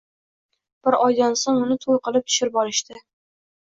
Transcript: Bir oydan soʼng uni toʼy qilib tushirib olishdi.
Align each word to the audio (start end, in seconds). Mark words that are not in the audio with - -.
Bir 0.87 0.95
oydan 1.01 1.37
soʼng 1.43 1.61
uni 1.67 1.77
toʼy 1.85 2.01
qilib 2.09 2.27
tushirib 2.31 2.59
olishdi. 2.63 2.99